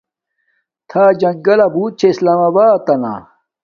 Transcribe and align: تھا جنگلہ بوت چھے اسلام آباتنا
تھا 0.89 1.03
جنگلہ 1.21 1.67
بوت 1.73 1.93
چھے 1.99 2.07
اسلام 2.11 2.39
آباتنا 2.47 3.13